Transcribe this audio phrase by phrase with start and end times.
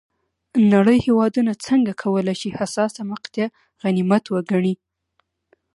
[0.73, 3.47] نړۍ هېوادونه څنګه کولای شي حساسه مقطعه
[3.81, 4.73] غنیمت وګڼي.